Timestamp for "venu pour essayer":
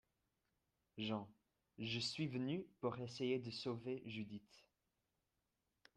2.27-3.37